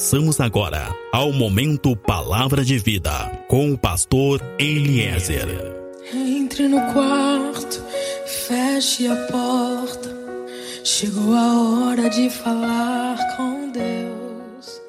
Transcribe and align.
Passamos 0.00 0.40
agora 0.40 0.96
ao 1.12 1.30
momento 1.30 1.94
Palavra 1.94 2.64
de 2.64 2.78
Vida 2.78 3.10
com 3.46 3.70
o 3.70 3.76
pastor 3.76 4.40
Eliezer. 4.58 5.46
Entre 6.14 6.66
no 6.66 6.80
quarto, 6.94 7.84
feche 8.24 9.06
a 9.06 9.14
porta. 9.26 10.08
Chegou 10.82 11.34
a 11.34 11.88
hora 11.90 12.08
de 12.08 12.30
falar 12.30 13.36
com 13.36 13.70
Deus. 13.70 14.80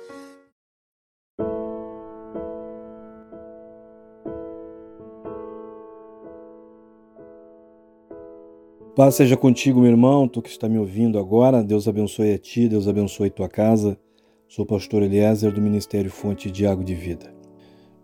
Paz 8.95 9.15
seja 9.15 9.35
contigo, 9.35 9.81
meu 9.81 9.91
irmão, 9.91 10.25
tu 10.25 10.41
que 10.41 10.49
está 10.49 10.69
me 10.69 10.77
ouvindo 10.77 11.19
agora. 11.19 11.61
Deus 11.61 11.85
abençoe 11.85 12.33
a 12.33 12.37
ti, 12.37 12.69
Deus 12.69 12.87
abençoe 12.87 13.29
tua 13.29 13.49
casa. 13.49 13.99
Sou 14.53 14.65
pastor 14.65 15.01
Eliezer 15.01 15.49
do 15.53 15.61
Ministério 15.61 16.11
Fonte 16.11 16.51
de 16.51 16.65
Água 16.65 16.83
de 16.83 16.93
Vida. 16.93 17.33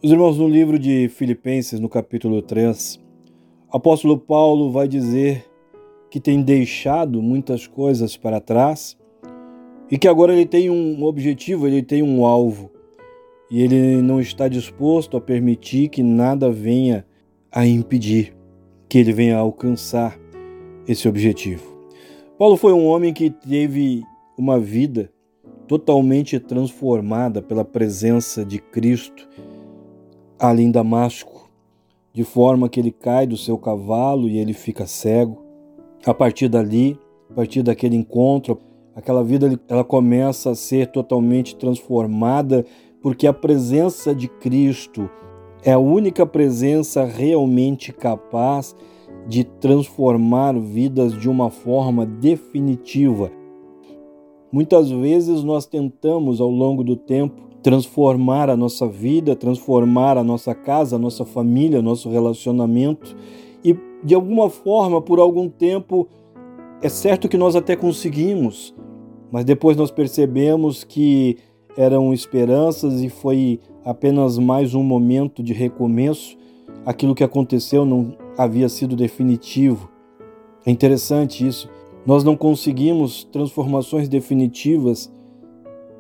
Os 0.02 0.10
irmãos, 0.10 0.38
no 0.38 0.48
livro 0.48 0.80
de 0.80 1.10
Filipenses, 1.10 1.78
no 1.78 1.90
capítulo 1.90 2.42
3, 2.42 3.04
o 3.70 3.76
apóstolo 3.76 4.18
Paulo 4.18 4.72
vai 4.72 4.88
dizer 4.88 5.46
que 6.10 6.22
tem 6.22 6.42
deixado 6.42 7.22
muitas 7.22 7.68
coisas 7.68 8.16
para 8.16 8.40
trás 8.40 8.98
e 9.92 9.98
que 9.98 10.08
agora 10.08 10.32
ele 10.32 10.46
tem 10.46 10.70
um 10.70 11.04
objetivo, 11.04 11.68
ele 11.68 11.84
tem 11.84 12.02
um 12.02 12.26
alvo 12.26 12.72
e 13.52 13.62
ele 13.62 14.02
não 14.02 14.22
está 14.22 14.48
disposto 14.48 15.18
a 15.18 15.22
permitir 15.22 15.90
que 15.90 16.02
nada 16.02 16.50
venha 16.50 17.06
a 17.52 17.68
impedir 17.68 18.34
que 18.88 18.98
ele 18.98 19.12
venha 19.12 19.36
a 19.36 19.42
alcançar 19.42 20.18
esse 20.88 21.10
objetivo. 21.10 21.78
Paulo 22.40 22.56
foi 22.56 22.72
um 22.72 22.86
homem 22.86 23.14
que 23.14 23.30
teve 23.30 24.02
uma 24.38 24.58
vida 24.58 25.12
totalmente 25.68 26.40
transformada 26.40 27.42
pela 27.42 27.66
presença 27.66 28.46
de 28.46 28.60
Cristo 28.60 29.28
ali 30.40 30.64
em 30.64 30.72
Damasco, 30.72 31.50
de 32.14 32.24
forma 32.24 32.70
que 32.70 32.80
ele 32.80 32.92
cai 32.92 33.28
do 33.28 33.38
seu 33.38 33.58
cavalo 33.58 34.30
e 34.30 34.38
ele 34.38 34.54
fica 34.54 34.88
cego. 34.88 35.44
A 36.06 36.14
partir 36.14 36.48
dali, 36.48 36.98
a 37.30 37.34
partir 37.34 37.64
daquele 37.64 37.96
encontro, 37.96 38.60
aquela 38.96 39.24
vida 39.24 39.60
ela 39.68 39.84
começa 39.84 40.52
a 40.52 40.56
ser 40.56 40.88
totalmente 40.88 41.56
transformada, 41.56 42.66
porque 43.02 43.28
a 43.28 43.34
presença 43.34 44.16
de 44.16 44.28
Cristo 44.28 45.10
é 45.64 45.74
a 45.74 45.80
única 45.80 46.26
presença 46.26 47.04
realmente 47.04 47.92
capaz 47.92 48.76
de 49.28 49.44
transformar 49.44 50.58
vidas 50.58 51.14
de 51.14 51.30
uma 51.30 51.50
forma 51.50 52.06
definitiva. 52.06 53.32
Muitas 54.52 54.90
vezes 54.90 55.44
nós 55.44 55.66
tentamos 55.66 56.40
ao 56.40 56.50
longo 56.50 56.84
do 56.84 56.96
tempo 56.96 57.48
transformar 57.62 58.50
a 58.50 58.56
nossa 58.56 58.88
vida, 58.88 59.36
transformar 59.36 60.18
a 60.18 60.24
nossa 60.24 60.56
casa, 60.56 60.96
a 60.96 61.00
nossa 61.00 61.26
família, 61.26 61.82
nosso 61.82 62.10
relacionamento 62.10 63.16
e 63.64 63.76
de 64.04 64.16
alguma 64.16 64.50
forma, 64.50 65.02
por 65.02 65.20
algum 65.20 65.50
tempo, 65.50 66.08
é 66.82 66.90
certo 66.90 67.28
que 67.28 67.38
nós 67.38 67.56
até 67.56 67.76
conseguimos, 67.76 68.74
mas 69.32 69.44
depois 69.44 69.76
nós 69.76 69.92
percebemos 69.92 70.84
que 70.84 71.38
eram 71.76 72.14
esperanças 72.14 73.02
e 73.02 73.10
foi 73.10 73.60
apenas 73.84 74.38
mais 74.38 74.74
um 74.74 74.84
momento 74.84 75.44
de 75.44 75.54
recomeço. 75.54 76.38
Aquilo 76.86 77.14
que 77.14 77.24
aconteceu 77.24 77.86
não 77.86 78.16
havia 78.38 78.70
sido 78.70 78.96
definitivo. 78.96 79.90
É 80.66 80.72
interessante 80.72 81.46
isso. 81.46 81.70
Nós 82.08 82.24
não 82.24 82.38
conseguimos 82.38 83.26
transformações 83.26 84.08
definitivas, 84.08 85.12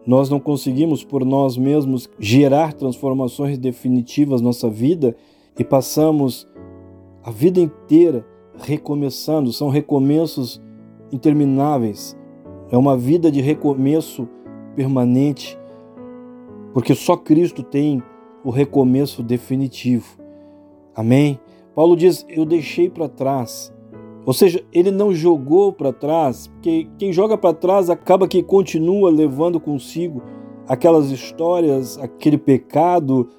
nós 0.05 0.29
não 0.29 0.39
conseguimos 0.39 1.03
por 1.03 1.25
nós 1.25 1.57
mesmos 1.57 2.09
gerar 2.17 2.71
transformações 2.71 3.57
definitivas 3.57 4.39
na 4.39 4.45
nossa 4.45 4.69
vida 4.69 5.17
e 5.59 5.65
passamos 5.65 6.47
a 7.21 7.29
vida 7.29 7.59
inteira 7.59 8.25
recomeçando, 8.57 9.51
são 9.51 9.67
recomeços 9.67 10.61
intermináveis. 11.11 12.17
É 12.71 12.77
uma 12.77 12.95
vida 12.95 13.29
de 13.29 13.41
recomeço 13.41 14.29
permanente, 14.77 15.59
porque 16.73 16.95
só 16.95 17.17
Cristo 17.17 17.61
tem 17.63 18.01
o 18.45 18.49
recomeço 18.49 19.21
definitivo. 19.21 20.17
Amém? 20.95 21.37
Paulo 21.75 21.97
diz: 21.97 22.25
Eu 22.29 22.45
deixei 22.45 22.89
para 22.89 23.09
trás 23.09 23.73
ou 24.27 24.33
seja, 24.33 24.61
ele 24.73 24.91
não 24.91 25.13
jogou 25.13 25.71
para 25.71 25.93
trás, 25.93 26.47
porque 26.47 26.85
quem 26.97 27.13
joga 27.13 27.37
para 27.37 27.53
trás 27.53 27.89
acaba 27.89 28.27
que 28.27 28.43
continua 28.43 29.09
levando 29.09 29.57
consigo 29.57 30.21
aquelas 30.67 31.09
histórias, 31.11 31.97
aquele 31.97 32.37
pecado, 32.37 33.29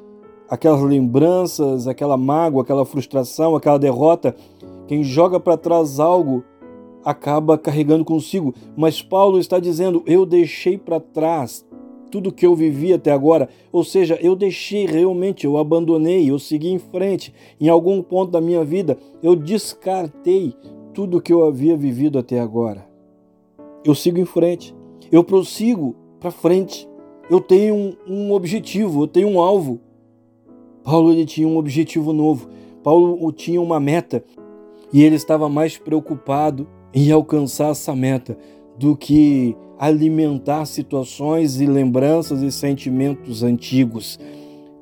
aquelas 0.48 0.80
lembranças, 0.80 1.86
aquela 1.86 2.16
mágoa, 2.16 2.62
aquela 2.62 2.86
frustração, 2.86 3.54
aquela 3.54 3.78
derrota. 3.78 4.34
Quem 4.86 5.04
joga 5.04 5.38
para 5.38 5.58
trás 5.58 6.00
algo 6.00 6.42
acaba 7.04 7.58
carregando 7.58 8.02
consigo. 8.02 8.54
Mas 8.74 9.02
Paulo 9.02 9.38
está 9.38 9.58
dizendo: 9.58 10.02
Eu 10.06 10.24
deixei 10.24 10.78
para 10.78 10.98
trás 10.98 11.66
tudo 12.10 12.32
que 12.32 12.46
eu 12.46 12.56
vivi 12.56 12.94
até 12.94 13.12
agora. 13.12 13.50
Ou 13.70 13.84
seja, 13.84 14.18
eu 14.22 14.34
deixei 14.34 14.86
realmente, 14.86 15.44
eu 15.44 15.58
abandonei, 15.58 16.30
eu 16.30 16.38
segui 16.38 16.70
em 16.70 16.78
frente. 16.78 17.30
Em 17.60 17.68
algum 17.68 18.02
ponto 18.02 18.32
da 18.32 18.40
minha 18.40 18.64
vida, 18.64 18.96
eu 19.22 19.36
descartei 19.36 20.54
tudo 20.98 21.22
que 21.22 21.32
eu 21.32 21.44
havia 21.44 21.76
vivido 21.76 22.18
até 22.18 22.40
agora. 22.40 22.84
Eu 23.84 23.94
sigo 23.94 24.18
em 24.18 24.24
frente, 24.24 24.74
eu 25.12 25.22
prossigo 25.22 25.94
para 26.18 26.32
frente. 26.32 26.88
Eu 27.30 27.40
tenho 27.40 27.72
um, 27.72 27.96
um, 28.04 28.32
objetivo, 28.32 29.04
eu 29.04 29.06
tenho 29.06 29.28
um 29.28 29.38
alvo. 29.40 29.78
Paulo 30.82 31.12
ele 31.12 31.24
tinha 31.24 31.46
um 31.46 31.56
objetivo 31.56 32.12
novo. 32.12 32.48
Paulo 32.82 33.30
tinha 33.30 33.62
uma 33.62 33.78
meta 33.78 34.24
e 34.92 35.04
ele 35.04 35.14
estava 35.14 35.48
mais 35.48 35.78
preocupado 35.78 36.66
em 36.92 37.12
alcançar 37.12 37.70
essa 37.70 37.94
meta 37.94 38.36
do 38.76 38.96
que 38.96 39.56
alimentar 39.78 40.64
situações 40.64 41.60
e 41.60 41.66
lembranças 41.66 42.42
e 42.42 42.50
sentimentos 42.50 43.44
antigos. 43.44 44.18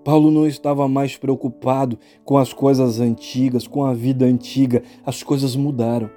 Paulo 0.06 0.30
não 0.30 0.46
estava 0.46 0.86
mais 0.86 1.16
preocupado 1.16 1.98
com 2.24 2.38
as 2.38 2.52
coisas 2.52 3.00
antigas, 3.00 3.66
com 3.66 3.84
a 3.84 3.92
vida 3.92 4.24
antiga. 4.24 4.84
As 5.04 5.24
coisas 5.24 5.56
mudaram. 5.56 6.08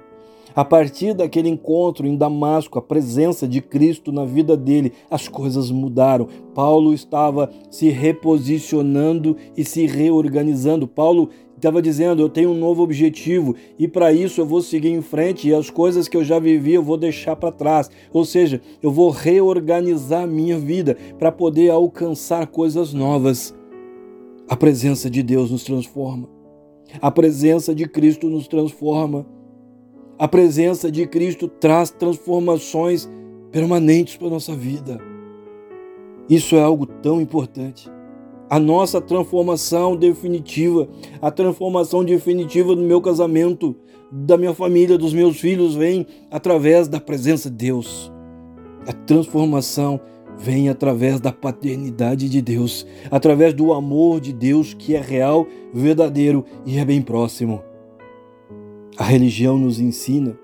A 0.54 0.64
partir 0.64 1.12
daquele 1.12 1.48
encontro 1.48 2.06
em 2.06 2.16
Damasco, 2.16 2.78
a 2.78 2.82
presença 2.82 3.48
de 3.48 3.60
Cristo 3.60 4.12
na 4.12 4.24
vida 4.24 4.56
dele, 4.56 4.92
as 5.10 5.26
coisas 5.26 5.72
mudaram. 5.72 6.28
Paulo 6.54 6.94
estava 6.94 7.50
se 7.68 7.88
reposicionando 7.88 9.36
e 9.56 9.64
se 9.64 9.86
reorganizando. 9.86 10.86
Paulo 10.86 11.28
estava 11.56 11.82
dizendo: 11.82 12.22
Eu 12.22 12.28
tenho 12.28 12.50
um 12.50 12.58
novo 12.58 12.84
objetivo 12.84 13.56
e 13.76 13.88
para 13.88 14.12
isso 14.12 14.40
eu 14.40 14.46
vou 14.46 14.62
seguir 14.62 14.90
em 14.90 15.02
frente 15.02 15.48
e 15.48 15.54
as 15.54 15.68
coisas 15.68 16.06
que 16.06 16.16
eu 16.16 16.22
já 16.22 16.38
vivi 16.38 16.74
eu 16.74 16.82
vou 16.84 16.96
deixar 16.96 17.34
para 17.34 17.50
trás. 17.50 17.90
Ou 18.12 18.24
seja, 18.24 18.60
eu 18.80 18.92
vou 18.92 19.10
reorganizar 19.10 20.22
a 20.22 20.28
minha 20.28 20.56
vida 20.56 20.96
para 21.18 21.32
poder 21.32 21.70
alcançar 21.70 22.46
coisas 22.46 22.94
novas. 22.94 23.58
A 24.50 24.56
presença 24.56 25.08
de 25.08 25.22
Deus 25.22 25.52
nos 25.52 25.62
transforma. 25.62 26.28
A 27.00 27.08
presença 27.08 27.72
de 27.72 27.86
Cristo 27.86 28.28
nos 28.28 28.48
transforma. 28.48 29.24
A 30.18 30.26
presença 30.26 30.90
de 30.90 31.06
Cristo 31.06 31.46
traz 31.46 31.90
transformações 31.90 33.08
permanentes 33.52 34.16
para 34.16 34.26
a 34.26 34.30
nossa 34.30 34.52
vida. 34.52 34.98
Isso 36.28 36.56
é 36.56 36.60
algo 36.60 36.84
tão 36.84 37.20
importante. 37.20 37.88
A 38.50 38.58
nossa 38.58 39.00
transformação 39.00 39.94
definitiva, 39.94 40.88
a 41.22 41.30
transformação 41.30 42.04
definitiva 42.04 42.74
do 42.74 42.82
meu 42.82 43.00
casamento, 43.00 43.76
da 44.10 44.36
minha 44.36 44.52
família, 44.52 44.98
dos 44.98 45.14
meus 45.14 45.38
filhos, 45.38 45.76
vem 45.76 46.04
através 46.28 46.88
da 46.88 46.98
presença 46.98 47.48
de 47.48 47.56
Deus. 47.56 48.12
A 48.84 48.92
transformação 48.92 50.00
vem 50.40 50.70
através 50.70 51.20
da 51.20 51.30
paternidade 51.30 52.26
de 52.28 52.40
Deus, 52.40 52.86
através 53.10 53.52
do 53.52 53.74
amor 53.74 54.20
de 54.20 54.32
Deus 54.32 54.72
que 54.72 54.96
é 54.96 55.00
real, 55.00 55.46
verdadeiro 55.72 56.44
e 56.64 56.78
é 56.78 56.84
bem 56.84 57.02
próximo. 57.02 57.62
A 58.96 59.04
religião 59.04 59.58
nos 59.58 59.78
ensina 59.78 60.38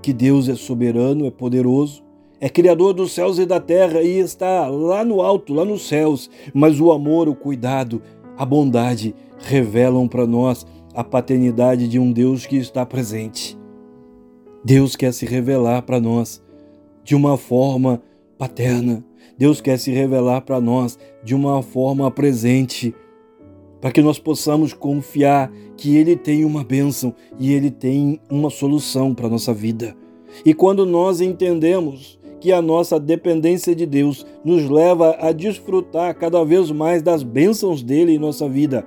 que 0.00 0.12
Deus 0.12 0.48
é 0.48 0.54
soberano, 0.54 1.26
é 1.26 1.30
poderoso, 1.30 2.02
é 2.40 2.48
criador 2.48 2.94
dos 2.94 3.12
céus 3.12 3.38
e 3.38 3.44
da 3.44 3.60
terra 3.60 4.02
e 4.02 4.18
está 4.18 4.66
lá 4.68 5.04
no 5.04 5.20
alto, 5.20 5.52
lá 5.52 5.64
nos 5.64 5.86
céus, 5.86 6.30
mas 6.54 6.80
o 6.80 6.90
amor, 6.90 7.28
o 7.28 7.34
cuidado, 7.34 8.00
a 8.36 8.46
bondade 8.46 9.14
revelam 9.38 10.08
para 10.08 10.26
nós 10.26 10.66
a 10.94 11.04
paternidade 11.04 11.86
de 11.86 11.98
um 11.98 12.10
Deus 12.10 12.46
que 12.46 12.56
está 12.56 12.86
presente. 12.86 13.56
Deus 14.64 14.96
quer 14.96 15.12
se 15.12 15.26
revelar 15.26 15.82
para 15.82 16.00
nós 16.00 16.42
de 17.04 17.14
uma 17.14 17.36
forma 17.36 18.02
paterna, 18.38 19.04
Deus 19.36 19.60
quer 19.60 19.78
se 19.78 19.90
revelar 19.90 20.42
para 20.42 20.60
nós 20.60 20.98
de 21.22 21.34
uma 21.34 21.62
forma 21.62 22.10
presente, 22.10 22.94
para 23.80 23.90
que 23.90 24.02
nós 24.02 24.18
possamos 24.18 24.72
confiar 24.72 25.50
que 25.76 25.96
Ele 25.96 26.16
tem 26.16 26.44
uma 26.44 26.62
bênção 26.62 27.14
e 27.38 27.52
Ele 27.52 27.70
tem 27.70 28.20
uma 28.30 28.50
solução 28.50 29.14
para 29.14 29.26
a 29.26 29.30
nossa 29.30 29.52
vida. 29.52 29.96
E 30.44 30.54
quando 30.54 30.86
nós 30.86 31.20
entendemos 31.20 32.18
que 32.40 32.52
a 32.52 32.62
nossa 32.62 32.98
dependência 32.98 33.74
de 33.74 33.86
Deus 33.86 34.26
nos 34.44 34.68
leva 34.68 35.16
a 35.20 35.30
desfrutar 35.32 36.14
cada 36.16 36.44
vez 36.44 36.70
mais 36.70 37.02
das 37.02 37.22
bênçãos 37.22 37.82
dele 37.82 38.14
em 38.14 38.18
nossa 38.18 38.48
vida, 38.48 38.84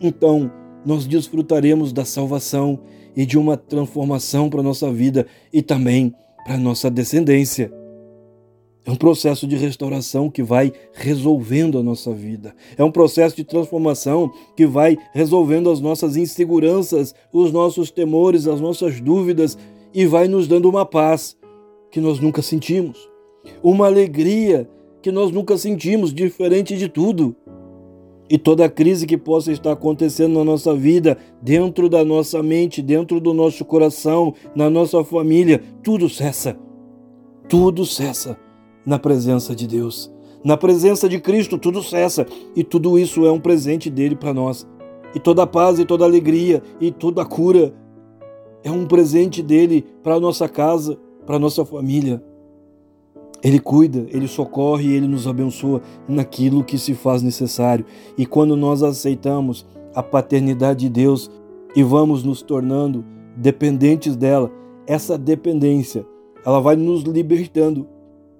então 0.00 0.50
nós 0.84 1.06
desfrutaremos 1.06 1.92
da 1.92 2.04
salvação 2.04 2.80
e 3.16 3.24
de 3.24 3.38
uma 3.38 3.56
transformação 3.56 4.50
para 4.50 4.62
nossa 4.62 4.90
vida 4.90 5.26
e 5.52 5.62
também 5.62 6.14
para 6.44 6.56
nossa 6.56 6.90
descendência. 6.90 7.81
É 8.84 8.90
um 8.90 8.96
processo 8.96 9.46
de 9.46 9.56
restauração 9.56 10.28
que 10.28 10.42
vai 10.42 10.72
resolvendo 10.92 11.78
a 11.78 11.82
nossa 11.82 12.12
vida. 12.12 12.52
É 12.76 12.82
um 12.82 12.90
processo 12.90 13.36
de 13.36 13.44
transformação 13.44 14.32
que 14.56 14.66
vai 14.66 14.98
resolvendo 15.12 15.70
as 15.70 15.80
nossas 15.80 16.16
inseguranças, 16.16 17.14
os 17.32 17.52
nossos 17.52 17.92
temores, 17.92 18.48
as 18.48 18.60
nossas 18.60 19.00
dúvidas 19.00 19.56
e 19.94 20.04
vai 20.04 20.26
nos 20.26 20.48
dando 20.48 20.68
uma 20.68 20.84
paz 20.84 21.36
que 21.92 22.00
nós 22.00 22.18
nunca 22.18 22.42
sentimos, 22.42 23.08
uma 23.62 23.86
alegria 23.86 24.68
que 25.00 25.12
nós 25.12 25.30
nunca 25.30 25.56
sentimos, 25.56 26.12
diferente 26.12 26.76
de 26.76 26.88
tudo. 26.88 27.36
E 28.28 28.38
toda 28.38 28.68
crise 28.68 29.06
que 29.06 29.18
possa 29.18 29.52
estar 29.52 29.72
acontecendo 29.72 30.38
na 30.38 30.44
nossa 30.44 30.74
vida, 30.74 31.18
dentro 31.40 31.88
da 31.88 32.04
nossa 32.04 32.42
mente, 32.42 32.80
dentro 32.80 33.20
do 33.20 33.34
nosso 33.34 33.64
coração, 33.64 34.34
na 34.54 34.70
nossa 34.70 35.04
família, 35.04 35.60
tudo 35.82 36.08
cessa. 36.08 36.56
Tudo 37.48 37.84
cessa 37.84 38.38
na 38.84 38.98
presença 38.98 39.54
de 39.54 39.66
Deus. 39.66 40.12
Na 40.44 40.56
presença 40.56 41.08
de 41.08 41.20
Cristo, 41.20 41.56
tudo 41.56 41.82
cessa. 41.82 42.26
E 42.54 42.64
tudo 42.64 42.98
isso 42.98 43.24
é 43.24 43.30
um 43.30 43.40
presente 43.40 43.88
dele 43.88 44.16
para 44.16 44.34
nós. 44.34 44.66
E 45.14 45.20
toda 45.20 45.42
a 45.42 45.46
paz 45.46 45.78
e 45.78 45.84
toda 45.84 46.04
a 46.04 46.08
alegria 46.08 46.62
e 46.80 46.90
toda 46.90 47.22
a 47.22 47.24
cura 47.24 47.72
é 48.64 48.70
um 48.70 48.86
presente 48.86 49.42
dele 49.42 49.84
para 50.02 50.18
nossa 50.18 50.48
casa, 50.48 50.98
para 51.26 51.38
nossa 51.38 51.64
família. 51.64 52.22
Ele 53.42 53.58
cuida, 53.58 54.06
ele 54.10 54.28
socorre 54.28 54.88
e 54.88 54.92
ele 54.92 55.08
nos 55.08 55.26
abençoa 55.26 55.82
naquilo 56.08 56.62
que 56.62 56.78
se 56.78 56.94
faz 56.94 57.22
necessário. 57.22 57.84
E 58.16 58.24
quando 58.24 58.56
nós 58.56 58.82
aceitamos 58.82 59.66
a 59.94 60.02
paternidade 60.02 60.80
de 60.80 60.88
Deus 60.88 61.30
e 61.74 61.82
vamos 61.82 62.22
nos 62.22 62.40
tornando 62.40 63.04
dependentes 63.36 64.14
dela, 64.14 64.50
essa 64.86 65.18
dependência, 65.18 66.06
ela 66.44 66.60
vai 66.60 66.76
nos 66.76 67.02
libertando 67.02 67.86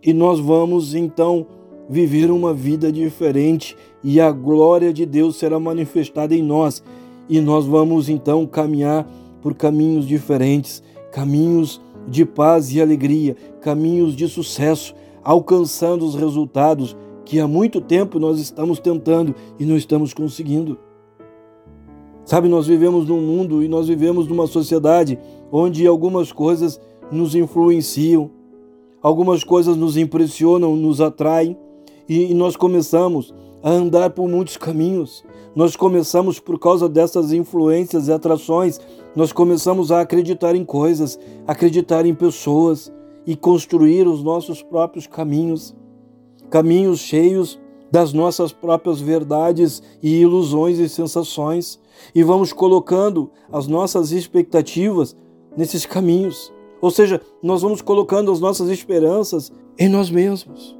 e 0.03 0.13
nós 0.13 0.41
vamos 0.41 0.95
então 0.95 1.47
viver 1.89 2.31
uma 2.31 2.53
vida 2.53 2.91
diferente 2.91 3.77
e 4.03 4.21
a 4.21 4.31
glória 4.31 4.93
de 4.93 5.07
Deus 5.07 5.37
será 5.37 5.61
manifestada 5.61 6.35
em 6.35 6.43
nós 6.43 6.83
e 7.29 7.41
nós 7.41 7.67
vamos 7.67 8.09
então 8.09 8.47
caminhar 8.47 9.07
por 9.41 9.55
caminhos 9.55 10.07
diferentes, 10.07 10.83
caminhos 11.13 11.81
de 12.09 12.25
paz 12.25 12.73
e 12.73 12.81
alegria, 12.81 13.37
caminhos 13.61 14.15
de 14.15 14.29
sucesso, 14.29 14.95
alcançando 15.23 16.05
os 16.05 16.15
resultados 16.15 16.97
que 17.25 17.39
há 17.39 17.47
muito 17.47 17.81
tempo 17.81 18.19
nós 18.19 18.41
estamos 18.41 18.79
tentando 18.79 19.35
e 19.59 19.65
não 19.65 19.77
estamos 19.77 20.13
conseguindo. 20.13 20.79
Sabe, 22.25 22.49
nós 22.49 22.67
vivemos 22.67 23.07
num 23.07 23.21
mundo 23.21 23.63
e 23.63 23.69
nós 23.69 23.89
vivemos 23.89 24.29
numa 24.29 24.47
sociedade 24.47 25.19
onde 25.51 25.87
algumas 25.87 26.33
coisas 26.33 26.81
nos 27.11 27.35
influenciam, 27.35 28.31
algumas 29.03 29.43
coisas 29.43 29.77
nos 29.77 29.97
impressionam, 29.97 30.77
nos 30.77 31.01
atraem 31.01 31.57
e 32.09 32.33
nós 32.35 32.57
começamos 32.57 33.35
a 33.63 33.71
andar 33.71 34.11
por 34.11 34.29
muitos 34.29 34.57
caminhos. 34.57 35.25
Nós 35.55 35.77
começamos, 35.77 36.39
por 36.39 36.59
causa 36.59 36.89
dessas 36.89 37.33
influências 37.33 38.09
e 38.09 38.13
atrações, 38.13 38.81
nós 39.15 39.33
começamos 39.33 39.93
a 39.93 40.01
acreditar 40.01 40.55
em 40.55 40.65
coisas, 40.65 41.19
acreditar 41.47 42.07
em 42.07 42.15
pessoas 42.15 42.93
e 43.27 43.37
construir 43.37 44.07
os 44.07 44.23
nossos 44.23 44.63
próprios 44.63 45.07
caminhos. 45.07 45.75
Caminhos 46.51 47.01
cheios 47.01 47.59
das 47.91 48.13
nossas 48.13 48.53
próprias 48.53 49.01
verdades 49.01 49.83
e 50.03 50.21
ilusões 50.21 50.79
e 50.79 50.89
sensações. 50.89 51.79
E 52.15 52.23
vamos 52.23 52.53
colocando 52.53 53.31
as 53.53 53.67
nossas 53.67 54.13
expectativas 54.13 55.15
nesses 55.57 55.85
caminhos. 55.85 56.53
Ou 56.83 56.91
seja, 56.91 57.21
nós 57.41 57.63
vamos 57.63 57.81
colocando 57.81 58.33
as 58.33 58.41
nossas 58.41 58.69
esperanças 58.69 59.53
em 59.79 59.89
nós 59.89 60.11
mesmos. 60.11 60.77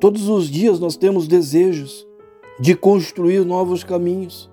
Todos 0.00 0.30
os 0.30 0.48
dias 0.48 0.80
nós 0.80 0.96
temos 0.96 1.28
desejos 1.28 2.06
de 2.58 2.74
construir 2.74 3.44
novos 3.44 3.84
caminhos. 3.84 4.50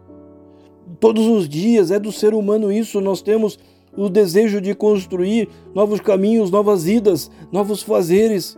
Todos 0.99 1.25
os 1.25 1.47
dias 1.47 1.89
é 1.89 1.97
do 1.97 2.11
ser 2.11 2.33
humano 2.33 2.69
isso, 2.69 2.99
nós 2.99 3.21
temos 3.21 3.57
o 3.95 4.09
desejo 4.09 4.59
de 4.59 4.75
construir 4.75 5.47
novos 5.73 6.01
caminhos, 6.01 6.51
novas 6.51 6.85
idas, 6.85 7.31
novos 7.49 7.81
fazeres, 7.81 8.57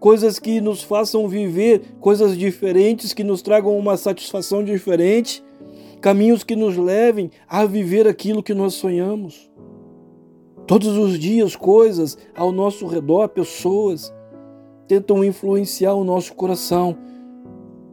coisas 0.00 0.40
que 0.40 0.60
nos 0.60 0.82
façam 0.82 1.28
viver 1.28 1.82
coisas 2.00 2.36
diferentes, 2.36 3.12
que 3.12 3.22
nos 3.22 3.42
tragam 3.42 3.78
uma 3.78 3.96
satisfação 3.96 4.64
diferente, 4.64 5.42
caminhos 6.00 6.42
que 6.42 6.56
nos 6.56 6.76
levem 6.76 7.30
a 7.48 7.64
viver 7.64 8.08
aquilo 8.08 8.42
que 8.42 8.54
nós 8.54 8.74
sonhamos. 8.74 9.47
Todos 10.68 10.98
os 10.98 11.18
dias, 11.18 11.56
coisas 11.56 12.18
ao 12.36 12.52
nosso 12.52 12.86
redor, 12.86 13.30
pessoas, 13.30 14.12
tentam 14.86 15.24
influenciar 15.24 15.94
o 15.94 16.04
nosso 16.04 16.34
coração, 16.34 16.94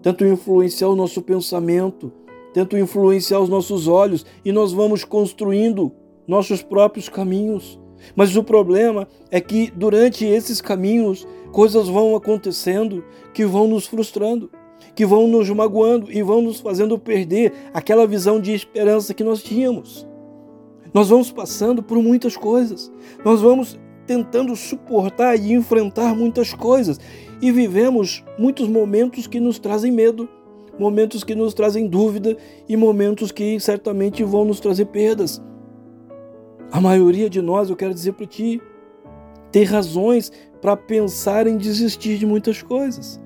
tentam 0.01 0.27
influenciar 0.27 0.89
o 0.89 0.95
nosso 0.95 1.21
pensamento, 1.21 2.11
tentam 2.53 2.77
influenciar 2.77 3.39
os 3.39 3.47
nossos 3.47 3.87
olhos 3.87 4.25
e 4.43 4.51
nós 4.51 4.73
vamos 4.73 5.05
construindo 5.05 5.89
nossos 6.27 6.61
próprios 6.61 7.07
caminhos. 7.07 7.79
Mas 8.13 8.35
o 8.35 8.43
problema 8.43 9.07
é 9.31 9.39
que 9.39 9.71
durante 9.73 10.25
esses 10.25 10.59
caminhos 10.59 11.25
coisas 11.53 11.87
vão 11.87 12.13
acontecendo 12.13 13.05
que 13.33 13.45
vão 13.45 13.67
nos 13.67 13.87
frustrando, 13.87 14.51
que 14.93 15.05
vão 15.05 15.27
nos 15.27 15.49
magoando 15.49 16.11
e 16.11 16.21
vão 16.21 16.41
nos 16.41 16.59
fazendo 16.59 16.99
perder 16.99 17.53
aquela 17.73 18.05
visão 18.05 18.37
de 18.37 18.51
esperança 18.51 19.13
que 19.13 19.23
nós 19.23 19.41
tínhamos. 19.41 20.05
Nós 20.95 21.09
vamos 21.09 21.29
passando 21.29 21.83
por 21.83 22.01
muitas 22.01 22.37
coisas, 22.37 22.89
nós 23.25 23.41
vamos 23.41 23.77
tentando 24.07 24.55
suportar 24.55 25.35
e 25.35 25.51
enfrentar 25.51 26.15
muitas 26.15 26.53
coisas 26.53 26.97
e 27.41 27.51
vivemos 27.51 28.23
muitos 28.39 28.69
momentos 28.69 29.27
que 29.27 29.41
nos 29.41 29.59
trazem 29.59 29.91
medo, 29.91 30.29
momentos 30.79 31.21
que 31.21 31.35
nos 31.35 31.53
trazem 31.53 31.85
dúvida 31.85 32.37
e 32.69 32.77
momentos 32.77 33.29
que 33.29 33.59
certamente 33.59 34.23
vão 34.23 34.45
nos 34.45 34.61
trazer 34.61 34.85
perdas. 34.85 35.43
A 36.71 36.79
maioria 36.79 37.29
de 37.29 37.41
nós, 37.41 37.69
eu 37.69 37.75
quero 37.75 37.93
dizer 37.93 38.13
para 38.13 38.25
ti, 38.25 38.61
tem 39.51 39.65
razões 39.65 40.31
para 40.61 40.77
pensar 40.77 41.45
em 41.45 41.57
desistir 41.57 42.17
de 42.17 42.25
muitas 42.25 42.61
coisas. 42.61 43.19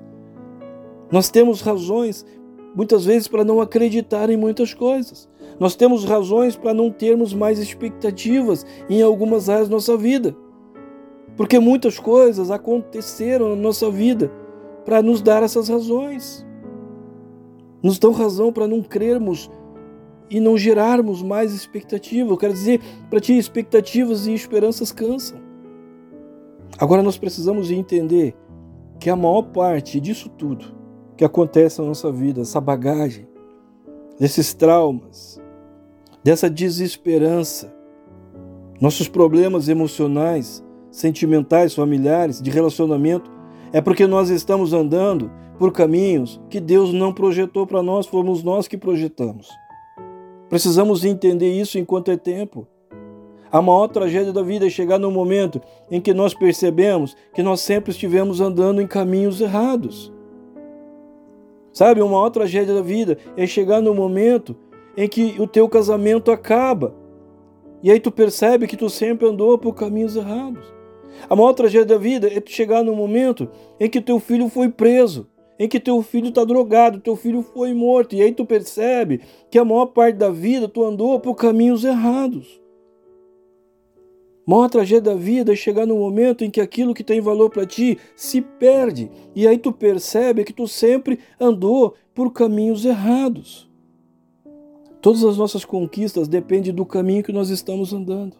Nós 1.08 1.30
temos 1.30 1.60
razões 1.60 2.26
muitas 2.74 3.04
vezes 3.04 3.28
para 3.28 3.44
não 3.44 3.60
acreditar 3.60 4.30
em 4.30 4.36
muitas 4.36 4.74
coisas. 4.74 5.28
Nós 5.58 5.74
temos 5.74 6.04
razões 6.04 6.56
para 6.56 6.72
não 6.72 6.90
termos 6.90 7.34
mais 7.34 7.58
expectativas 7.58 8.64
em 8.88 9.02
algumas 9.02 9.48
áreas 9.48 9.68
da 9.68 9.74
nossa 9.74 9.96
vida. 9.96 10.34
Porque 11.36 11.58
muitas 11.58 11.98
coisas 11.98 12.50
aconteceram 12.50 13.50
na 13.50 13.56
nossa 13.56 13.90
vida 13.90 14.30
para 14.84 15.02
nos 15.02 15.20
dar 15.20 15.42
essas 15.42 15.68
razões. 15.68 16.46
Nos 17.82 17.98
dão 17.98 18.12
razão 18.12 18.52
para 18.52 18.66
não 18.66 18.82
crermos 18.82 19.50
e 20.30 20.38
não 20.38 20.56
gerarmos 20.56 21.22
mais 21.22 21.52
expectativa. 21.52 22.30
Eu 22.30 22.36
quero 22.36 22.52
dizer, 22.52 22.80
para 23.08 23.20
ti, 23.20 23.36
expectativas 23.36 24.26
e 24.26 24.34
esperanças 24.34 24.92
cansam. 24.92 25.40
Agora 26.78 27.02
nós 27.02 27.18
precisamos 27.18 27.70
entender 27.70 28.34
que 28.98 29.10
a 29.10 29.16
maior 29.16 29.42
parte 29.42 29.98
disso 29.98 30.28
tudo 30.28 30.79
que 31.20 31.24
acontece 31.26 31.82
na 31.82 31.86
nossa 31.86 32.10
vida, 32.10 32.40
essa 32.40 32.58
bagagem, 32.62 33.28
desses 34.18 34.54
traumas, 34.54 35.38
dessa 36.24 36.48
desesperança, 36.48 37.70
nossos 38.80 39.06
problemas 39.06 39.68
emocionais, 39.68 40.64
sentimentais, 40.90 41.74
familiares, 41.74 42.40
de 42.40 42.50
relacionamento, 42.50 43.30
é 43.70 43.82
porque 43.82 44.06
nós 44.06 44.30
estamos 44.30 44.72
andando 44.72 45.30
por 45.58 45.72
caminhos 45.72 46.40
que 46.48 46.58
Deus 46.58 46.90
não 46.90 47.12
projetou 47.12 47.66
para 47.66 47.82
nós, 47.82 48.06
fomos 48.06 48.42
nós 48.42 48.66
que 48.66 48.78
projetamos. 48.78 49.46
Precisamos 50.48 51.04
entender 51.04 51.52
isso 51.52 51.78
enquanto 51.78 52.10
é 52.10 52.16
tempo. 52.16 52.66
A 53.52 53.60
maior 53.60 53.88
tragédia 53.88 54.32
da 54.32 54.42
vida 54.42 54.66
é 54.66 54.70
chegar 54.70 54.98
no 54.98 55.10
momento 55.10 55.60
em 55.90 56.00
que 56.00 56.14
nós 56.14 56.32
percebemos 56.32 57.14
que 57.34 57.42
nós 57.42 57.60
sempre 57.60 57.90
estivemos 57.90 58.40
andando 58.40 58.80
em 58.80 58.86
caminhos 58.86 59.38
errados. 59.42 60.10
Sabe, 61.72 62.00
a 62.00 62.04
maior 62.04 62.30
tragédia 62.30 62.74
da 62.74 62.82
vida 62.82 63.18
é 63.36 63.46
chegar 63.46 63.80
no 63.80 63.94
momento 63.94 64.56
em 64.96 65.08
que 65.08 65.36
o 65.38 65.46
teu 65.46 65.68
casamento 65.68 66.30
acaba. 66.30 66.94
E 67.82 67.90
aí 67.90 68.00
tu 68.00 68.10
percebe 68.10 68.66
que 68.66 68.76
tu 68.76 68.90
sempre 68.90 69.26
andou 69.26 69.56
por 69.56 69.74
caminhos 69.74 70.16
errados. 70.16 70.64
A 71.28 71.36
maior 71.36 71.52
tragédia 71.52 71.86
da 71.86 71.98
vida 71.98 72.28
é 72.28 72.40
tu 72.40 72.50
chegar 72.50 72.82
no 72.82 72.94
momento 72.94 73.48
em 73.78 73.88
que 73.88 74.00
teu 74.00 74.18
filho 74.18 74.48
foi 74.48 74.68
preso, 74.68 75.28
em 75.58 75.68
que 75.68 75.80
teu 75.80 76.02
filho 76.02 76.28
está 76.28 76.44
drogado, 76.44 77.00
teu 77.00 77.16
filho 77.16 77.42
foi 77.42 77.72
morto, 77.74 78.14
e 78.14 78.22
aí 78.22 78.32
tu 78.32 78.44
percebe 78.44 79.20
que 79.50 79.58
a 79.58 79.64
maior 79.64 79.86
parte 79.86 80.16
da 80.16 80.30
vida 80.30 80.68
tu 80.68 80.84
andou 80.84 81.18
por 81.20 81.34
caminhos 81.34 81.84
errados. 81.84 82.59
Maior 84.46 84.68
tragédia 84.68 85.12
da 85.12 85.14
vida 85.14 85.52
é 85.52 85.56
chegar 85.56 85.86
no 85.86 85.96
momento 85.96 86.44
em 86.44 86.50
que 86.50 86.60
aquilo 86.60 86.94
que 86.94 87.04
tem 87.04 87.20
valor 87.20 87.50
para 87.50 87.66
ti 87.66 87.98
se 88.16 88.40
perde. 88.40 89.10
E 89.34 89.46
aí 89.46 89.58
tu 89.58 89.72
percebe 89.72 90.44
que 90.44 90.52
tu 90.52 90.66
sempre 90.66 91.18
andou 91.38 91.94
por 92.14 92.32
caminhos 92.32 92.84
errados. 92.84 93.70
Todas 95.00 95.24
as 95.24 95.36
nossas 95.36 95.64
conquistas 95.64 96.28
dependem 96.28 96.74
do 96.74 96.84
caminho 96.84 97.22
que 97.22 97.32
nós 97.32 97.48
estamos 97.48 97.92
andando. 97.92 98.36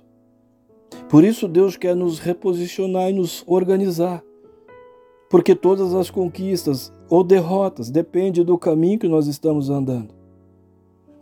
Por 1.08 1.24
isso 1.24 1.48
Deus 1.48 1.76
quer 1.76 1.96
nos 1.96 2.18
reposicionar 2.18 3.10
e 3.10 3.12
nos 3.12 3.42
organizar. 3.46 4.22
Porque 5.30 5.54
todas 5.54 5.94
as 5.94 6.10
conquistas 6.10 6.92
ou 7.08 7.22
derrotas 7.22 7.90
dependem 7.90 8.44
do 8.44 8.58
caminho 8.58 8.98
que 8.98 9.08
nós 9.08 9.26
estamos 9.26 9.70
andando. 9.70 10.14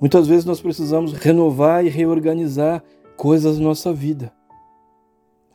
Muitas 0.01 0.27
vezes 0.27 0.45
nós 0.45 0.61
precisamos 0.61 1.13
renovar 1.13 1.85
e 1.85 1.89
reorganizar 1.89 2.83
coisas 3.17 3.59
na 3.59 3.65
nossa 3.65 3.93
vida. 3.93 4.33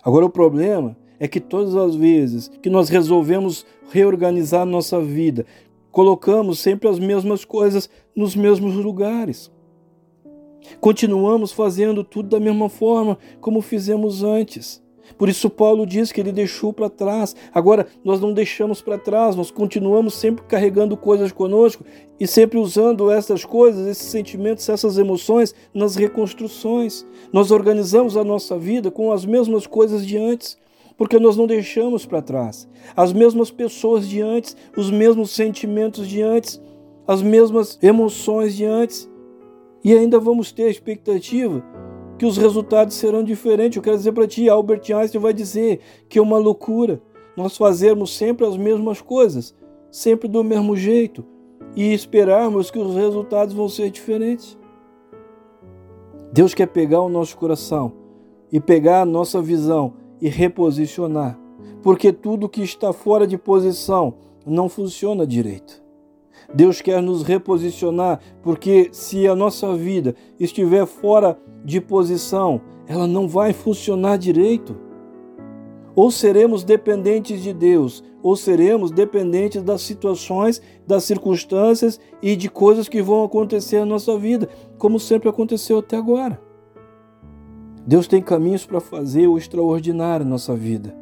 Agora 0.03 0.25
o 0.25 0.29
problema 0.29 0.97
é 1.19 1.27
que 1.27 1.39
todas 1.39 1.75
as 1.75 1.95
vezes 1.95 2.49
que 2.61 2.69
nós 2.69 2.89
resolvemos 2.89 3.65
reorganizar 3.89 4.65
nossa 4.65 4.99
vida, 4.99 5.45
colocamos 5.91 6.59
sempre 6.59 6.89
as 6.89 6.99
mesmas 6.99 7.45
coisas 7.45 7.89
nos 8.13 8.35
mesmos 8.35 8.75
lugares. 8.75 9.49
Continuamos 10.81 11.53
fazendo 11.53 12.03
tudo 12.03 12.29
da 12.29 12.39
mesma 12.39 12.67
forma 12.67 13.17
como 13.39 13.61
fizemos 13.61 14.23
antes. 14.23 14.82
Por 15.17 15.29
isso, 15.29 15.49
Paulo 15.49 15.85
diz 15.85 16.11
que 16.11 16.19
ele 16.19 16.31
deixou 16.31 16.73
para 16.73 16.89
trás. 16.89 17.35
Agora, 17.53 17.87
nós 18.03 18.19
não 18.19 18.33
deixamos 18.33 18.81
para 18.81 18.97
trás, 18.97 19.35
nós 19.35 19.51
continuamos 19.51 20.15
sempre 20.15 20.43
carregando 20.45 20.97
coisas 20.97 21.31
conosco 21.31 21.83
e 22.19 22.27
sempre 22.27 22.57
usando 22.57 23.11
essas 23.11 23.45
coisas, 23.45 23.87
esses 23.87 24.07
sentimentos, 24.07 24.67
essas 24.69 24.97
emoções 24.97 25.53
nas 25.73 25.95
reconstruções. 25.95 27.05
Nós 27.31 27.51
organizamos 27.51 28.17
a 28.17 28.23
nossa 28.23 28.57
vida 28.57 28.89
com 28.89 29.11
as 29.11 29.25
mesmas 29.25 29.67
coisas 29.67 30.05
de 30.05 30.17
antes, 30.17 30.57
porque 30.97 31.19
nós 31.19 31.35
não 31.35 31.47
deixamos 31.47 32.05
para 32.05 32.21
trás. 32.21 32.67
As 32.95 33.11
mesmas 33.13 33.51
pessoas 33.51 34.07
de 34.07 34.21
antes, 34.21 34.55
os 34.75 34.91
mesmos 34.91 35.31
sentimentos 35.31 36.07
de 36.07 36.21
antes, 36.21 36.61
as 37.07 37.21
mesmas 37.21 37.77
emoções 37.81 38.55
de 38.55 38.65
antes. 38.65 39.09
E 39.83 39.91
ainda 39.91 40.17
vamos 40.17 40.51
ter 40.51 40.63
a 40.63 40.69
expectativa 40.69 41.61
que 42.23 42.27
os 42.27 42.37
resultados 42.37 42.95
serão 42.95 43.21
diferentes. 43.21 43.75
Eu 43.75 43.83
quero 43.83 43.97
dizer 43.97 44.13
para 44.13 44.25
ti, 44.25 44.47
Albert 44.47 44.83
Einstein 44.95 45.19
vai 45.19 45.33
dizer 45.33 45.81
que 46.07 46.17
é 46.17 46.21
uma 46.21 46.37
loucura 46.37 47.01
nós 47.35 47.57
fazermos 47.57 48.15
sempre 48.15 48.45
as 48.45 48.55
mesmas 48.55 49.01
coisas, 49.01 49.53
sempre 49.91 50.29
do 50.29 50.41
mesmo 50.41 50.73
jeito, 50.73 51.25
e 51.75 51.91
esperarmos 51.93 52.71
que 52.71 52.79
os 52.79 52.95
resultados 52.95 53.53
vão 53.53 53.67
ser 53.67 53.89
diferentes. 53.89 54.57
Deus 56.31 56.53
quer 56.53 56.67
pegar 56.67 57.01
o 57.01 57.09
nosso 57.09 57.35
coração 57.35 57.91
e 58.49 58.57
pegar 58.57 59.01
a 59.01 59.05
nossa 59.05 59.41
visão 59.41 59.95
e 60.21 60.29
reposicionar, 60.29 61.37
porque 61.81 62.13
tudo 62.13 62.47
que 62.47 62.61
está 62.61 62.93
fora 62.93 63.27
de 63.27 63.37
posição 63.37 64.13
não 64.45 64.69
funciona 64.69 65.27
direito. 65.27 65.82
Deus 66.53 66.81
quer 66.81 67.01
nos 67.01 67.23
reposicionar, 67.23 68.19
porque 68.41 68.89
se 68.91 69.27
a 69.27 69.35
nossa 69.35 69.75
vida 69.75 70.15
estiver 70.39 70.85
fora 70.85 71.37
de 71.65 71.81
posição, 71.81 72.61
ela 72.87 73.07
não 73.07 73.27
vai 73.27 73.53
funcionar 73.53 74.17
direito. 74.17 74.75
Ou 75.95 76.11
seremos 76.11 76.63
dependentes 76.63 77.41
de 77.41 77.53
Deus, 77.53 78.03
ou 78.21 78.35
seremos 78.35 78.91
dependentes 78.91 79.63
das 79.63 79.81
situações, 79.81 80.61
das 80.85 81.03
circunstâncias 81.03 81.99
e 82.21 82.35
de 82.35 82.49
coisas 82.49 82.87
que 82.87 83.01
vão 83.01 83.23
acontecer 83.23 83.79
na 83.79 83.85
nossa 83.85 84.17
vida, 84.17 84.47
como 84.77 84.99
sempre 84.99 85.29
aconteceu 85.29 85.79
até 85.79 85.97
agora. 85.97 86.39
Deus 87.85 88.07
tem 88.07 88.21
caminhos 88.21 88.65
para 88.65 88.79
fazer 88.79 89.27
o 89.27 89.37
extraordinário 89.37 90.25
na 90.25 90.31
nossa 90.31 90.55
vida. 90.55 90.95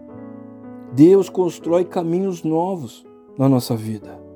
Deus 0.93 1.29
constrói 1.29 1.85
caminhos 1.85 2.43
novos 2.43 3.05
na 3.37 3.47
nossa 3.47 3.75
vida. 3.75 4.30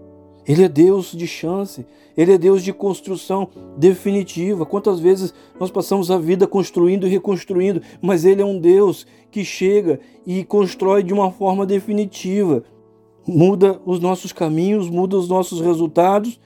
Ele 0.48 0.64
é 0.64 0.70
Deus 0.70 1.12
de 1.12 1.26
chance, 1.26 1.86
ele 2.16 2.34
é 2.34 2.38
Deus 2.38 2.64
de 2.64 2.72
construção 2.72 3.50
definitiva. 3.78 4.66
Quantas 4.66 5.00
vezes 5.00 5.34
nós 5.60 5.72
passamos 5.72 6.10
a 6.12 6.18
vida 6.18 6.48
construindo 6.48 7.06
e 7.08 7.10
reconstruindo, 7.10 7.82
mas 8.02 8.26
ele 8.26 8.42
é 8.42 8.46
um 8.46 8.60
Deus 8.60 9.06
que 9.32 9.44
chega 9.44 10.00
e 10.26 10.44
constrói 10.44 11.04
de 11.04 11.14
uma 11.14 11.32
forma 11.32 11.66
definitiva. 11.66 12.64
Muda 13.28 13.82
os 13.86 14.00
nossos 14.00 14.32
caminhos, 14.32 14.90
muda 14.90 15.18
os 15.18 15.28
nossos 15.28 15.60
resultados. 15.60 16.40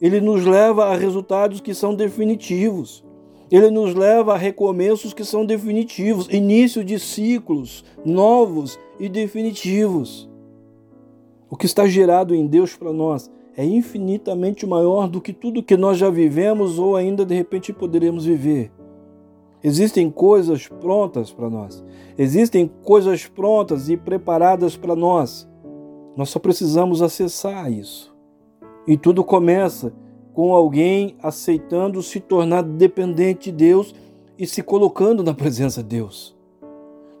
Ele 0.00 0.20
nos 0.20 0.44
leva 0.44 0.86
a 0.86 0.96
resultados 0.96 1.60
que 1.60 1.74
são 1.74 1.94
definitivos. 1.94 3.04
Ele 3.50 3.70
nos 3.70 3.94
leva 3.94 4.34
a 4.34 4.38
recomeços 4.38 5.14
que 5.14 5.24
são 5.24 5.46
definitivos, 5.46 6.28
início 6.30 6.82
de 6.82 6.98
ciclos 6.98 7.84
novos 8.04 8.78
e 8.98 9.08
definitivos. 9.08 10.28
O 11.48 11.56
que 11.56 11.66
está 11.66 11.86
gerado 11.86 12.34
em 12.34 12.46
Deus 12.46 12.74
para 12.74 12.92
nós 12.92 13.30
é 13.56 13.64
infinitamente 13.64 14.66
maior 14.66 15.08
do 15.08 15.20
que 15.20 15.32
tudo 15.32 15.62
que 15.62 15.76
nós 15.76 15.96
já 15.96 16.10
vivemos 16.10 16.78
ou 16.78 16.96
ainda 16.96 17.24
de 17.24 17.34
repente 17.34 17.72
poderemos 17.72 18.24
viver. 18.24 18.70
Existem 19.62 20.10
coisas 20.10 20.68
prontas 20.68 21.32
para 21.32 21.48
nós. 21.48 21.84
Existem 22.18 22.70
coisas 22.82 23.26
prontas 23.26 23.88
e 23.88 23.96
preparadas 23.96 24.76
para 24.76 24.94
nós. 24.94 25.48
Nós 26.16 26.28
só 26.28 26.38
precisamos 26.38 27.00
acessar 27.00 27.72
isso. 27.72 28.14
E 28.86 28.96
tudo 28.96 29.24
começa 29.24 29.92
com 30.32 30.54
alguém 30.54 31.16
aceitando 31.22 32.02
se 32.02 32.20
tornar 32.20 32.62
dependente 32.62 33.50
de 33.50 33.56
Deus 33.56 33.94
e 34.38 34.46
se 34.46 34.62
colocando 34.62 35.22
na 35.22 35.32
presença 35.32 35.82
de 35.82 35.88
Deus. 35.88 36.36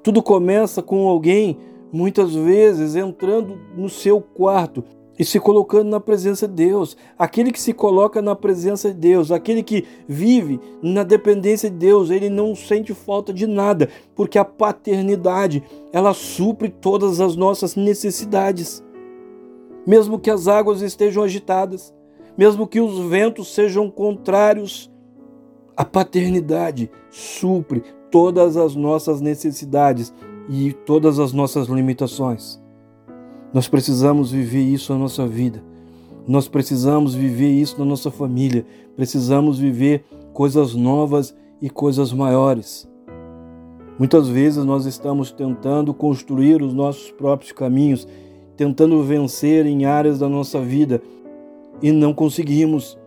Tudo 0.02 0.22
começa 0.22 0.82
com 0.82 1.08
alguém 1.08 1.58
muitas 1.96 2.34
vezes 2.34 2.94
entrando 2.94 3.58
no 3.74 3.88
seu 3.88 4.20
quarto 4.20 4.84
e 5.18 5.24
se 5.24 5.40
colocando 5.40 5.88
na 5.88 5.98
presença 5.98 6.46
de 6.46 6.52
Deus. 6.52 6.94
Aquele 7.18 7.50
que 7.50 7.60
se 7.60 7.72
coloca 7.72 8.20
na 8.20 8.36
presença 8.36 8.92
de 8.92 8.98
Deus, 8.98 9.32
aquele 9.32 9.62
que 9.62 9.86
vive 10.06 10.60
na 10.82 11.02
dependência 11.02 11.70
de 11.70 11.76
Deus, 11.76 12.10
ele 12.10 12.28
não 12.28 12.54
sente 12.54 12.92
falta 12.92 13.32
de 13.32 13.46
nada, 13.46 13.88
porque 14.14 14.38
a 14.38 14.44
paternidade, 14.44 15.64
ela 15.90 16.12
supre 16.12 16.68
todas 16.68 17.18
as 17.18 17.34
nossas 17.34 17.74
necessidades. 17.76 18.84
Mesmo 19.86 20.18
que 20.18 20.30
as 20.30 20.48
águas 20.48 20.82
estejam 20.82 21.22
agitadas, 21.22 21.94
mesmo 22.36 22.66
que 22.66 22.80
os 22.80 22.98
ventos 23.08 23.54
sejam 23.54 23.90
contrários, 23.90 24.90
a 25.74 25.84
paternidade 25.84 26.90
supre 27.10 27.82
todas 28.10 28.58
as 28.58 28.74
nossas 28.74 29.22
necessidades 29.22 30.12
e 30.48 30.72
todas 30.72 31.18
as 31.18 31.32
nossas 31.32 31.68
limitações. 31.68 32.60
Nós 33.52 33.68
precisamos 33.68 34.30
viver 34.30 34.62
isso 34.62 34.92
na 34.92 34.98
nossa 34.98 35.26
vida. 35.26 35.62
Nós 36.26 36.48
precisamos 36.48 37.14
viver 37.14 37.50
isso 37.50 37.78
na 37.78 37.84
nossa 37.84 38.10
família. 38.10 38.66
Precisamos 38.96 39.58
viver 39.58 40.04
coisas 40.32 40.74
novas 40.74 41.34
e 41.62 41.70
coisas 41.70 42.12
maiores. 42.12 42.88
Muitas 43.98 44.28
vezes 44.28 44.64
nós 44.64 44.84
estamos 44.84 45.32
tentando 45.32 45.94
construir 45.94 46.60
os 46.60 46.74
nossos 46.74 47.10
próprios 47.10 47.52
caminhos, 47.52 48.06
tentando 48.56 49.02
vencer 49.02 49.64
em 49.64 49.86
áreas 49.86 50.18
da 50.18 50.28
nossa 50.28 50.60
vida 50.60 51.00
e 51.80 51.92
não 51.92 52.12
conseguimos. 52.12 52.98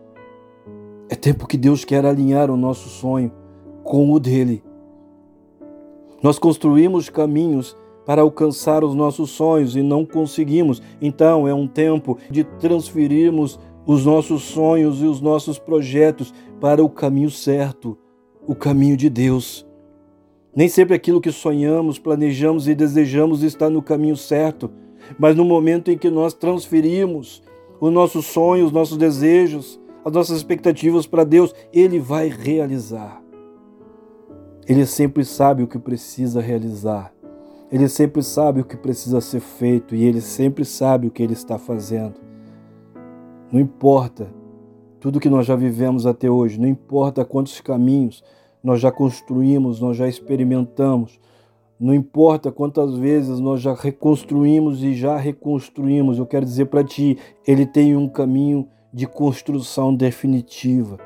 É 1.08 1.14
tempo 1.14 1.46
que 1.46 1.56
Deus 1.56 1.84
quer 1.84 2.04
alinhar 2.04 2.50
o 2.50 2.56
nosso 2.56 2.88
sonho 2.88 3.30
com 3.84 4.12
o 4.12 4.18
dele. 4.18 4.62
Nós 6.22 6.38
construímos 6.38 7.08
caminhos 7.08 7.76
para 8.04 8.22
alcançar 8.22 8.82
os 8.82 8.94
nossos 8.94 9.30
sonhos 9.30 9.76
e 9.76 9.82
não 9.82 10.04
conseguimos. 10.04 10.82
Então 11.00 11.46
é 11.46 11.54
um 11.54 11.66
tempo 11.66 12.18
de 12.30 12.44
transferirmos 12.44 13.58
os 13.86 14.04
nossos 14.04 14.42
sonhos 14.42 15.00
e 15.00 15.06
os 15.06 15.20
nossos 15.20 15.58
projetos 15.58 16.34
para 16.60 16.84
o 16.84 16.88
caminho 16.88 17.30
certo, 17.30 17.96
o 18.46 18.54
caminho 18.54 18.96
de 18.96 19.08
Deus. 19.08 19.66
Nem 20.54 20.68
sempre 20.68 20.94
aquilo 20.94 21.20
que 21.20 21.30
sonhamos, 21.30 21.98
planejamos 21.98 22.68
e 22.68 22.74
desejamos 22.74 23.42
está 23.42 23.70
no 23.70 23.80
caminho 23.80 24.16
certo, 24.16 24.70
mas 25.18 25.36
no 25.36 25.44
momento 25.44 25.90
em 25.90 25.96
que 25.96 26.10
nós 26.10 26.34
transferimos 26.34 27.42
os 27.80 27.92
nossos 27.92 28.26
sonhos, 28.26 28.66
os 28.66 28.72
nossos 28.72 28.98
desejos, 28.98 29.80
as 30.04 30.12
nossas 30.12 30.36
expectativas 30.38 31.06
para 31.06 31.24
Deus, 31.24 31.54
Ele 31.72 31.98
vai 31.98 32.28
realizar. 32.28 33.19
Ele 34.70 34.86
sempre 34.86 35.24
sabe 35.24 35.64
o 35.64 35.66
que 35.66 35.80
precisa 35.80 36.40
realizar. 36.40 37.12
Ele 37.72 37.88
sempre 37.88 38.22
sabe 38.22 38.60
o 38.60 38.64
que 38.64 38.76
precisa 38.76 39.20
ser 39.20 39.40
feito 39.40 39.96
e 39.96 40.04
ele 40.04 40.20
sempre 40.20 40.64
sabe 40.64 41.08
o 41.08 41.10
que 41.10 41.24
ele 41.24 41.32
está 41.32 41.58
fazendo. 41.58 42.14
Não 43.50 43.58
importa 43.58 44.32
tudo 45.00 45.18
que 45.18 45.28
nós 45.28 45.44
já 45.44 45.56
vivemos 45.56 46.06
até 46.06 46.30
hoje, 46.30 46.60
não 46.60 46.68
importa 46.68 47.24
quantos 47.24 47.60
caminhos 47.60 48.22
nós 48.62 48.80
já 48.80 48.92
construímos, 48.92 49.80
nós 49.80 49.96
já 49.96 50.06
experimentamos, 50.06 51.18
não 51.76 51.92
importa 51.92 52.52
quantas 52.52 52.94
vezes 52.94 53.40
nós 53.40 53.60
já 53.60 53.74
reconstruímos 53.74 54.84
e 54.84 54.94
já 54.94 55.16
reconstruímos, 55.16 56.16
eu 56.16 56.26
quero 56.26 56.46
dizer 56.46 56.66
para 56.66 56.84
ti, 56.84 57.18
ele 57.44 57.66
tem 57.66 57.96
um 57.96 58.08
caminho 58.08 58.68
de 58.94 59.08
construção 59.08 59.92
definitiva. 59.92 60.96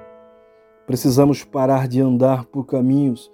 Precisamos 0.86 1.44
parar 1.44 1.88
de 1.88 2.02
andar 2.02 2.44
por 2.44 2.66
caminhos 2.66 3.32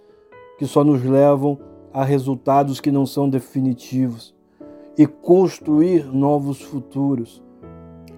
que 0.60 0.66
só 0.66 0.84
nos 0.84 1.02
levam 1.02 1.58
a 1.90 2.04
resultados 2.04 2.82
que 2.82 2.92
não 2.92 3.06
são 3.06 3.30
definitivos 3.30 4.34
e 4.98 5.06
construir 5.06 6.04
novos 6.04 6.60
futuros, 6.60 7.42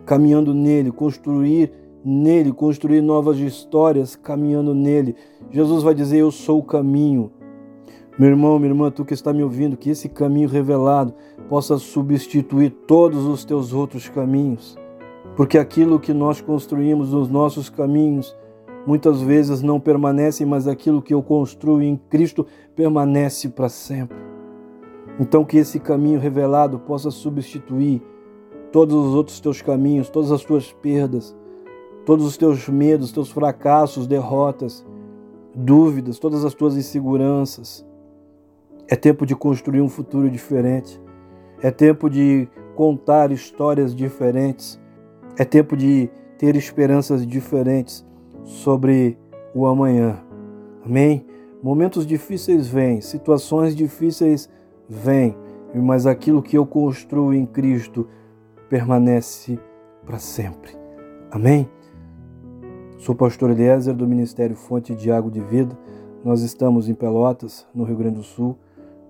caminhando 0.05 0.53
nele, 0.53 0.91
construir 0.91 1.73
nele, 2.05 2.53
construir 2.53 3.01
novas 3.01 3.39
histórias, 3.39 4.17
caminhando 4.17 4.75
nele. 4.75 5.15
Jesus 5.53 5.85
vai 5.85 5.95
dizer: 5.95 6.19
Eu 6.19 6.33
sou 6.33 6.59
o 6.59 6.65
caminho. 6.65 7.31
Meu 8.19 8.31
irmão, 8.31 8.59
minha 8.59 8.73
irmã, 8.73 8.91
tu 8.91 9.05
que 9.05 9.15
está 9.15 9.33
me 9.33 9.45
ouvindo, 9.45 9.77
que 9.77 9.91
esse 9.91 10.09
caminho 10.09 10.49
revelado 10.49 11.15
possa 11.49 11.79
substituir 11.79 12.71
todos 12.89 13.25
os 13.25 13.45
teus 13.45 13.73
outros 13.73 14.09
caminhos. 14.09 14.77
Porque 15.37 15.57
aquilo 15.57 16.01
que 16.01 16.13
nós 16.13 16.41
construímos 16.41 17.13
nos 17.13 17.31
nossos 17.31 17.71
caminhos 17.71 18.37
muitas 18.87 19.21
vezes 19.21 19.62
não 19.62 19.79
permanece, 19.79 20.45
mas 20.45 20.67
aquilo 20.67 21.03
que 21.03 21.15
eu 21.15 21.23
construo 21.23 21.83
em 21.83 21.97
Cristo 22.09 22.47
permanece 22.75 23.49
para 23.49 23.69
sempre. 23.69 24.17
Então, 25.21 25.45
que 25.45 25.59
esse 25.59 25.79
caminho 25.79 26.19
revelado 26.19 26.79
possa 26.79 27.11
substituir 27.11 28.03
todos 28.71 28.95
os 28.95 29.15
outros 29.15 29.41
teus 29.41 29.61
caminhos, 29.61 30.09
todas 30.09 30.33
as 30.33 30.43
tuas 30.43 30.73
perdas, 30.73 31.37
todos 32.07 32.25
os 32.25 32.37
teus 32.37 32.69
medos, 32.69 33.12
teus 33.12 33.31
fracassos, 33.31 34.07
derrotas, 34.07 34.85
dúvidas, 35.55 36.19
todas 36.19 36.45
as 36.45 36.55
tuas 36.55 36.77
inseguranças 36.77 37.87
é 38.89 38.97
tempo 38.97 39.25
de 39.25 39.35
construir 39.35 39.81
um 39.81 39.89
futuro 39.89 40.29
diferente. 40.29 41.01
É 41.62 41.71
tempo 41.71 42.11
de 42.11 42.47
contar 42.75 43.33
histórias 43.33 43.95
diferentes. 43.95 44.79
É 45.39 45.47
tempo 45.47 45.77
de 45.77 46.11
ter 46.37 46.57
esperanças 46.57 47.27
diferentes 47.27 48.05
sobre 48.43 49.19
o 49.55 49.67
amanhã. 49.67 50.23
Amém? 50.85 51.25
Momentos 51.63 52.07
difíceis 52.07 52.67
vêm, 52.67 53.01
situações 53.01 53.77
difíceis 53.77 54.51
vêm, 54.89 55.37
mas 55.75 56.07
aquilo 56.07 56.43
que 56.43 56.59
eu 56.59 56.67
construo 56.67 57.33
em 57.33 57.47
Cristo 57.47 58.09
permanece 58.69 59.59
para 60.05 60.19
sempre. 60.19 60.77
Amém? 61.31 61.69
Sou 62.99 63.15
pastor 63.15 63.51
Eliezer 63.51 63.95
do 63.95 64.07
Ministério 64.07 64.57
Fonte 64.57 64.95
de 64.95 65.11
Água 65.11 65.31
de 65.31 65.41
Vida. 65.41 65.77
Nós 66.25 66.43
estamos 66.43 66.89
em 66.89 66.95
Pelotas, 66.95 67.67
no 67.75 67.85
Rio 67.85 67.97
Grande 67.97 68.17
do 68.17 68.23
Sul. 68.23 68.57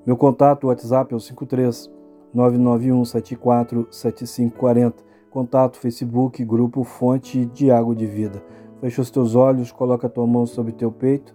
Meu 0.05 0.17
contato 0.17 0.67
WhatsApp 0.67 1.13
é 1.13 1.17
o 1.17 1.21
53 1.21 1.91
991 2.35 3.05
74 3.05 3.87
7540. 3.91 5.03
Contato 5.31 5.79
Facebook, 5.79 6.45
Grupo 6.45 6.85
Fonte 6.85 7.47
de 7.47 7.71
Água 7.71 7.95
de 7.95 8.07
Vida. 8.07 8.43
Fecha 8.83 9.01
os 9.01 9.13
teus 9.13 9.37
olhos, 9.37 9.71
coloca 9.71 10.09
a 10.09 10.11
tua 10.11 10.27
mão 10.27 10.45
sobre 10.45 10.73
teu 10.73 10.91
peito 10.91 11.33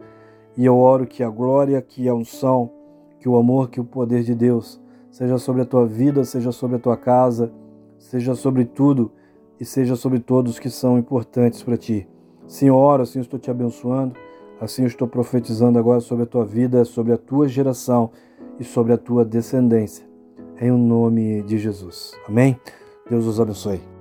e 0.57 0.65
eu 0.65 0.77
oro 0.77 1.07
que 1.07 1.23
a 1.23 1.29
glória, 1.29 1.81
que 1.81 2.09
a 2.09 2.13
unção, 2.13 2.69
que 3.21 3.29
o 3.29 3.37
amor, 3.37 3.69
que 3.69 3.79
o 3.79 3.85
poder 3.85 4.21
de 4.21 4.35
Deus 4.35 4.81
seja 5.09 5.37
sobre 5.37 5.61
a 5.61 5.65
tua 5.65 5.85
vida, 5.85 6.25
seja 6.25 6.51
sobre 6.51 6.75
a 6.75 6.79
tua 6.79 6.97
casa, 6.97 7.49
seja 7.97 8.35
sobre 8.35 8.65
tudo 8.65 9.13
e 9.57 9.63
seja 9.63 9.95
sobre 9.95 10.19
todos 10.19 10.59
que 10.59 10.69
são 10.69 10.99
importantes 10.99 11.63
para 11.63 11.77
ti. 11.77 12.05
Senhor, 12.45 12.99
assim 12.99 13.21
estou 13.21 13.39
te 13.39 13.49
abençoando, 13.49 14.13
assim 14.59 14.81
eu 14.81 14.87
estou 14.89 15.07
profetizando 15.07 15.79
agora 15.79 16.01
sobre 16.01 16.25
a 16.25 16.27
tua 16.27 16.43
vida, 16.43 16.83
sobre 16.83 17.13
a 17.13 17.17
tua 17.17 17.47
geração 17.47 18.11
e 18.59 18.65
sobre 18.65 18.91
a 18.91 18.97
tua 18.97 19.23
descendência. 19.23 20.05
Em 20.59 20.69
o 20.69 20.77
nome 20.77 21.43
de 21.43 21.57
Jesus. 21.57 22.11
Amém? 22.27 22.59
Deus 23.09 23.25
os 23.25 23.39
abençoe. 23.39 23.96